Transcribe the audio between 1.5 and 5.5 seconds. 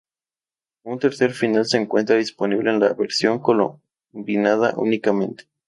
se encuentra disponible en la versión combinada únicamente.